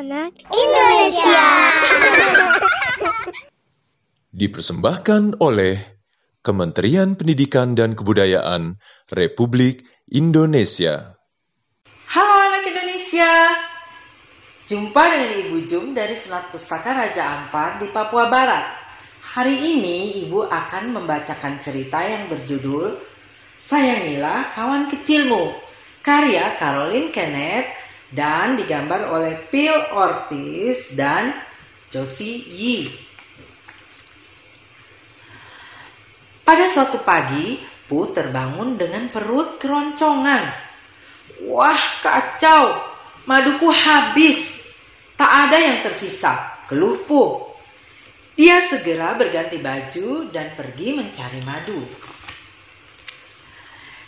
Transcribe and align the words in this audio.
anak 0.00 0.32
Indonesia. 0.48 1.44
Dipersembahkan 4.40 5.44
oleh 5.44 5.76
Kementerian 6.40 7.20
Pendidikan 7.20 7.76
dan 7.76 7.92
Kebudayaan 7.92 8.80
Republik 9.12 9.84
Indonesia. 10.08 11.20
Halo 12.16 12.34
anak 12.48 12.64
Indonesia. 12.64 13.28
Jumpa 14.72 15.02
dengan 15.04 15.30
Ibu 15.44 15.68
Jum 15.68 15.92
dari 15.92 16.16
Senat 16.16 16.48
Pustaka 16.48 16.96
Raja 16.96 17.44
Ampat 17.44 17.84
di 17.84 17.92
Papua 17.92 18.32
Barat. 18.32 18.80
Hari 19.36 19.76
ini 19.76 20.24
Ibu 20.24 20.48
akan 20.48 20.96
membacakan 20.96 21.60
cerita 21.60 22.00
yang 22.00 22.32
berjudul 22.32 22.96
Sayangilah 23.60 24.48
Kawan 24.56 24.88
Kecilmu, 24.88 25.52
karya 26.00 26.56
Caroline 26.56 27.12
Kenneth 27.12 27.79
dan 28.10 28.58
digambar 28.58 29.10
oleh 29.10 29.38
Phil 29.50 29.74
Ortiz 29.94 30.94
dan 30.94 31.30
Josie 31.90 32.42
Yi. 32.46 32.78
Pada 36.42 36.66
suatu 36.66 36.98
pagi, 37.06 37.58
Pu 37.90 38.06
terbangun 38.14 38.78
dengan 38.78 39.10
perut 39.10 39.58
keroncongan. 39.58 40.46
Wah, 41.50 41.82
kacau! 41.98 42.78
Maduku 43.26 43.66
habis. 43.66 44.62
Tak 45.18 45.50
ada 45.50 45.58
yang 45.58 45.82
tersisa, 45.82 46.62
keluh 46.70 47.02
Pu. 47.02 47.50
Dia 48.38 48.62
segera 48.66 49.18
berganti 49.18 49.58
baju 49.58 50.30
dan 50.30 50.54
pergi 50.54 50.94
mencari 50.94 51.40
madu. 51.42 51.82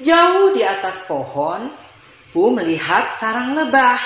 Jauh 0.00 0.52
di 0.52 0.60
atas 0.64 1.04
pohon, 1.08 1.72
Pu 2.30 2.52
melihat 2.54 3.18
sarang 3.20 3.54
lebah. 3.54 4.00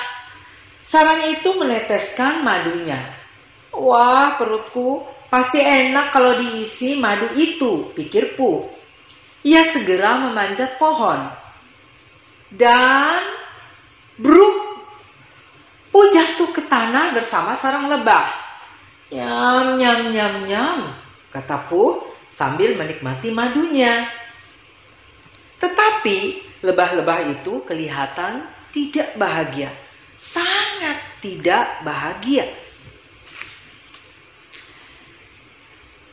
Sarang 0.85 1.23
itu 1.31 1.55
meneteskan 1.55 2.43
madunya. 2.43 2.99
Wah, 3.71 4.35
perutku 4.35 5.07
pasti 5.31 5.63
enak 5.63 6.11
kalau 6.11 6.35
diisi 6.35 6.99
madu 6.99 7.31
itu, 7.39 7.95
pikir 7.95 8.35
Pu. 8.35 8.67
Ia 9.47 9.63
segera 9.71 10.19
memanjat 10.27 10.75
pohon. 10.75 11.31
Dan 12.51 13.23
bruk 14.19 14.57
Pu 15.91 15.99
jatuh 16.11 16.55
ke 16.55 16.63
tanah 16.71 17.11
bersama 17.15 17.55
sarang 17.59 17.91
lebah. 17.91 18.27
Nyam, 19.11 19.75
nyam, 19.75 19.99
nyam, 20.15 20.35
nyam, 20.47 20.79
kata 21.35 21.67
Pu 21.67 21.99
sambil 22.31 22.79
menikmati 22.79 23.27
madunya. 23.31 24.07
Tetapi 25.59 26.50
lebah-lebah 26.61 27.41
itu 27.41 27.65
kelihatan 27.65 28.45
tidak 28.69 29.17
bahagia. 29.17 29.69
Sangat 30.15 30.97
tidak 31.19 31.81
bahagia. 31.81 32.45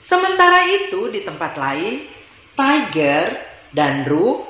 Sementara 0.01 0.65
itu 0.65 1.13
di 1.13 1.21
tempat 1.21 1.53
lain, 1.61 2.09
Tiger 2.57 3.25
dan 3.77 4.09
Ru 4.09 4.41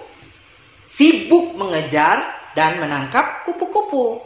sibuk 0.86 1.58
mengejar 1.58 2.22
dan 2.54 2.78
menangkap 2.78 3.42
kupu-kupu. 3.42 4.22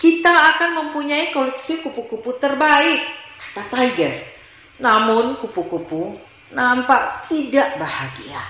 Kita 0.00 0.32
akan 0.56 0.70
mempunyai 0.82 1.30
koleksi 1.30 1.84
kupu-kupu 1.84 2.40
terbaik, 2.40 3.00
kata 3.38 3.62
Tiger. 3.70 4.12
Namun 4.80 5.36
kupu-kupu 5.36 6.31
nampak 6.52 7.26
tidak 7.28 7.80
bahagia. 7.80 8.42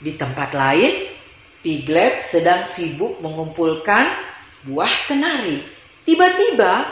Di 0.00 0.16
tempat 0.16 0.56
lain, 0.56 0.92
Piglet 1.60 2.24
sedang 2.24 2.64
sibuk 2.72 3.20
mengumpulkan 3.20 4.08
buah 4.64 4.94
kenari. 5.04 5.60
Tiba-tiba, 6.08 6.88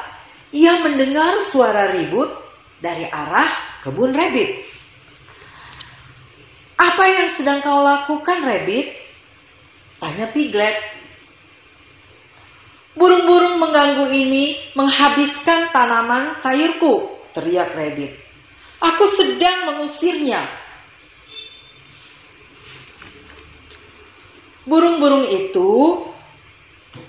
ia 0.52 0.76
mendengar 0.84 1.40
suara 1.40 1.88
ribut 1.96 2.28
dari 2.76 3.08
arah 3.08 3.48
kebun 3.80 4.12
Rabbit. 4.12 4.50
Apa 6.76 7.04
yang 7.08 7.28
sedang 7.32 7.64
kau 7.64 7.80
lakukan, 7.80 8.44
Rabbit? 8.44 8.92
Tanya 10.04 10.28
Piglet. 10.36 10.76
Burung-burung 12.92 13.56
mengganggu 13.56 14.04
ini 14.12 14.52
menghabiskan 14.76 15.72
tanaman 15.72 16.36
sayurku, 16.36 17.08
teriak 17.32 17.72
Rabbit. 17.72 18.27
Aku 18.78 19.04
sedang 19.10 19.74
mengusirnya. 19.74 20.42
Burung-burung 24.68 25.24
itu 25.26 26.04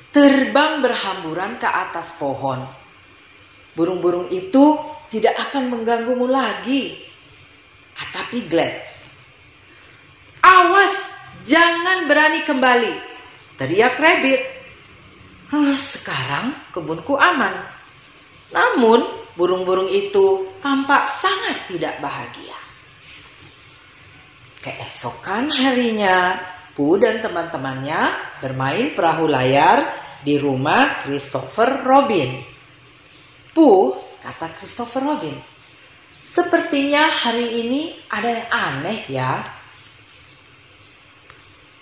terbang 0.09 0.81
berhamburan 0.81 1.59
ke 1.61 1.67
atas 1.67 2.15
pohon. 2.17 2.65
Burung-burung 3.77 4.31
itu 4.33 4.79
tidak 5.13 5.37
akan 5.49 5.73
mengganggumu 5.73 6.25
lagi, 6.25 6.97
kata 7.93 8.21
Piglet. 8.33 8.73
Awas, 10.39 10.95
jangan 11.45 12.07
berani 12.07 12.41
kembali, 12.47 12.93
teriak 13.59 13.99
Rabbit. 13.99 14.41
Sekarang 15.77 16.53
kebunku 16.69 17.17
aman. 17.17 17.53
Namun 18.53 19.01
burung-burung 19.39 19.87
itu 19.87 20.51
tampak 20.59 21.07
sangat 21.07 21.71
tidak 21.71 21.95
bahagia. 22.03 22.59
Keesokan 24.59 25.47
harinya, 25.47 26.35
Pu 26.75 26.99
dan 26.99 27.23
teman-temannya 27.23 28.11
bermain 28.43 28.91
perahu 28.91 29.31
layar 29.31 29.83
di 30.19 30.35
rumah 30.35 31.07
Christopher 31.07 31.87
Robin. 31.87 32.39
Pu, 33.55 33.95
kata 34.19 34.51
Christopher 34.59 35.07
Robin, 35.07 35.35
sepertinya 36.19 37.07
hari 37.07 37.63
ini 37.63 37.95
ada 38.11 38.27
yang 38.27 38.47
aneh 38.51 38.99
ya. 39.07 39.39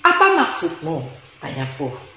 Apa 0.06 0.26
maksudmu? 0.38 1.02
Tanya 1.42 1.66
Pu. 1.78 2.17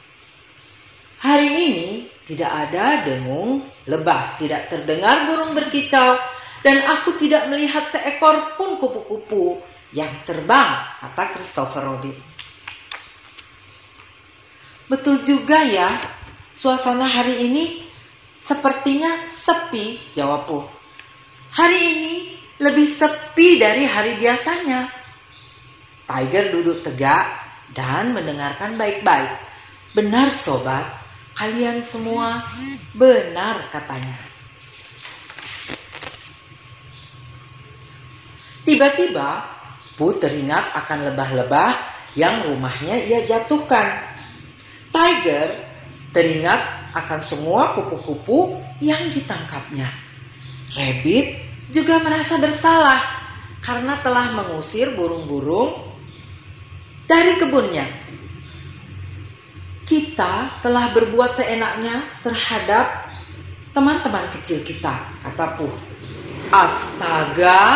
Hari 1.20 1.48
ini 1.52 2.08
tidak 2.24 2.48
ada 2.48 3.04
dengung 3.04 3.60
lebah, 3.84 4.40
tidak 4.40 4.72
terdengar 4.72 5.28
burung 5.28 5.52
berkicau, 5.52 6.16
dan 6.64 6.76
aku 6.88 7.16
tidak 7.20 7.48
melihat 7.52 7.84
seekor 7.92 8.56
pun 8.56 8.80
kupu-kupu 8.80 9.60
yang 9.92 10.08
terbang, 10.24 10.80
kata 10.96 11.36
Christopher 11.36 11.84
Robin. 11.84 12.16
Betul 14.88 15.20
juga 15.20 15.60
ya, 15.60 15.86
suasana 16.56 17.04
hari 17.04 17.46
ini 17.46 17.84
sepertinya 18.40 19.12
sepi, 19.28 20.00
jawabku. 20.16 20.66
Hari 21.52 21.78
ini 21.78 22.14
lebih 22.60 22.88
sepi 22.88 23.60
dari 23.60 23.84
hari 23.84 24.16
biasanya. 24.16 24.88
Tiger 26.08 26.44
duduk 26.52 26.82
tegak 26.82 27.26
dan 27.76 28.12
mendengarkan 28.16 28.74
baik-baik. 28.74 29.30
Benar 29.94 30.30
sobat, 30.30 30.99
Kalian 31.40 31.80
semua 31.80 32.44
benar 32.92 33.56
katanya. 33.72 34.12
Tiba-tiba, 38.68 39.40
Pu 39.96 40.16
teringat 40.20 40.76
akan 40.76 41.12
lebah-lebah 41.12 41.72
yang 42.12 42.44
rumahnya 42.44 43.04
ia 43.08 43.24
jatuhkan. 43.24 44.04
Tiger 44.92 45.48
teringat 46.12 46.60
akan 46.92 47.20
semua 47.24 47.72
kupu-kupu 47.72 48.60
yang 48.84 49.00
ditangkapnya. 49.08 49.88
Rabbit 50.76 51.26
juga 51.72 52.04
merasa 52.04 52.36
bersalah 52.36 53.00
karena 53.64 53.96
telah 54.04 54.32
mengusir 54.36 54.92
burung-burung 54.92 55.76
dari 57.08 57.36
kebunnya 57.40 57.84
kita 59.90 60.62
telah 60.62 60.94
berbuat 60.94 61.34
seenaknya 61.34 61.98
terhadap 62.22 63.10
teman-teman 63.74 64.22
kecil 64.38 64.62
kita, 64.62 64.94
kata 65.26 65.58
Puh. 65.58 65.74
Astaga, 66.54 67.66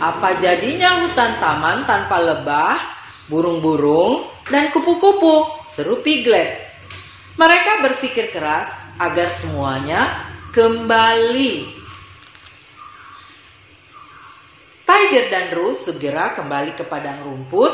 apa 0.00 0.28
jadinya 0.40 1.04
hutan 1.04 1.36
taman 1.36 1.84
tanpa 1.84 2.16
lebah, 2.16 2.80
burung-burung, 3.28 4.24
dan 4.48 4.72
kupu-kupu, 4.72 5.68
seru 5.68 6.00
Piglet. 6.00 6.64
Mereka 7.36 7.84
berpikir 7.84 8.32
keras 8.32 8.72
agar 8.96 9.28
semuanya 9.28 10.24
kembali. 10.56 11.84
Tiger 14.84 15.24
dan 15.32 15.46
Rose 15.52 15.92
segera 15.92 16.36
kembali 16.36 16.76
ke 16.76 16.84
padang 16.84 17.24
rumput 17.24 17.72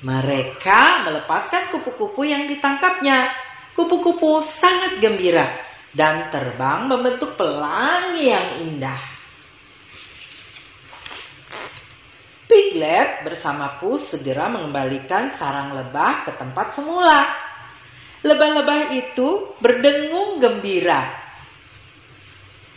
mereka 0.00 1.04
melepaskan 1.04 1.68
kupu-kupu 1.76 2.24
yang 2.24 2.48
ditangkapnya. 2.48 3.28
Kupu-kupu 3.76 4.40
sangat 4.40 4.96
gembira 5.00 5.44
dan 5.92 6.32
terbang 6.32 6.88
membentuk 6.88 7.36
pelangi 7.36 8.32
yang 8.32 8.48
indah. 8.64 9.00
Piglet 12.50 13.22
bersama 13.22 13.78
Pus 13.78 14.18
segera 14.18 14.50
mengembalikan 14.50 15.30
sarang 15.38 15.76
lebah 15.76 16.26
ke 16.26 16.32
tempat 16.34 16.74
semula. 16.74 17.30
Lebah-lebah 18.26 18.90
itu 18.96 19.54
berdengung 19.62 20.42
gembira. 20.42 21.00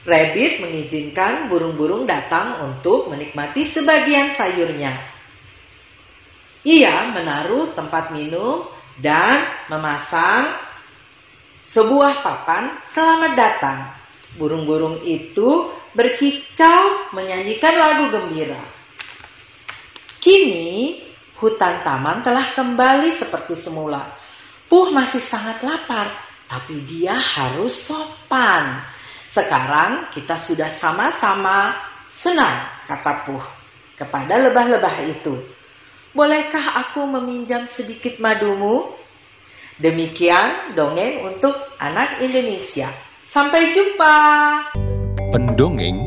Rabbit 0.04 0.60
mengizinkan 0.60 1.48
burung-burung 1.48 2.04
datang 2.04 2.60
untuk 2.60 3.08
menikmati 3.08 3.64
sebagian 3.64 4.36
sayurnya. 4.36 5.13
Ia 6.64 7.12
menaruh 7.12 7.76
tempat 7.76 8.16
minum 8.16 8.64
dan 8.96 9.44
memasang 9.68 10.48
sebuah 11.68 12.24
papan 12.24 12.72
selamat 12.88 13.32
datang. 13.36 13.80
Burung-burung 14.40 15.04
itu 15.04 15.76
berkicau 15.92 17.12
menyanyikan 17.12 17.76
lagu 17.76 18.08
gembira. 18.16 18.64
Kini 20.24 21.04
hutan 21.36 21.84
taman 21.84 22.24
telah 22.24 22.48
kembali 22.56 23.12
seperti 23.12 23.60
semula. 23.60 24.00
Puh 24.72 24.88
masih 24.96 25.20
sangat 25.20 25.60
lapar, 25.68 26.08
tapi 26.48 26.80
dia 26.88 27.12
harus 27.12 27.76
sopan. 27.76 28.80
Sekarang 29.28 30.08
kita 30.16 30.40
sudah 30.40 30.72
sama-sama 30.72 31.76
senang, 32.08 32.88
kata 32.88 33.28
Puh 33.28 33.46
kepada 34.00 34.40
lebah-lebah 34.40 34.96
itu. 35.12 35.53
Bolehkah 36.14 36.78
aku 36.78 37.10
meminjam 37.10 37.66
sedikit 37.66 38.22
madumu? 38.22 38.86
Demikian 39.82 40.78
dongeng 40.78 41.26
untuk 41.26 41.58
anak 41.82 42.22
Indonesia. 42.22 42.86
Sampai 43.26 43.74
jumpa. 43.74 44.14
Pendongeng 45.34 45.98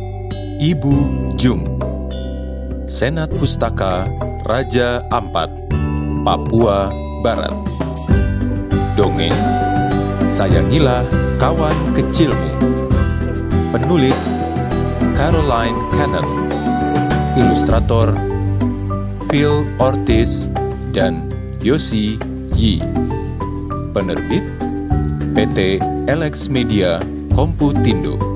Ibu 0.63 0.95
Jum 1.35 1.67
Senat 2.87 3.35
Pustaka 3.35 4.07
Raja 4.47 5.03
Ampat 5.11 5.51
Papua 6.23 6.87
Barat 7.27 7.51
Dongeng 8.95 9.35
Sayangilah 10.31 11.03
Kawan 11.43 11.75
Kecilmu 11.99 12.79
Penulis 13.75 14.39
Caroline 15.19 15.75
Kenneth 15.99 16.31
Ilustrator 17.35 18.36
Phil 19.31 19.67
Ortiz 19.83 20.47
dan 20.95 21.27
Yosi 21.65 22.15
Yi. 22.55 22.79
Penerbit 23.91 24.45
PT 25.35 25.81
Alex 26.07 26.47
Media 26.47 27.03
Komputindo 27.35 28.36